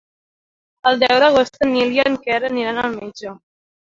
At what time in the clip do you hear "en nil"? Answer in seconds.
1.65-1.93